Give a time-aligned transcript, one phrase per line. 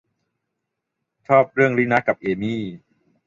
[1.27, 2.61] ชอบเรื่องรินะกับเอมี่